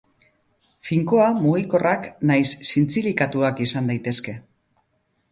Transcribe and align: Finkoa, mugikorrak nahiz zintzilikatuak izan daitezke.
Finkoa, 0.87 1.25
mugikorrak 1.41 2.07
nahiz 2.31 2.47
zintzilikatuak 2.69 3.61
izan 3.67 3.91
daitezke. 3.93 4.35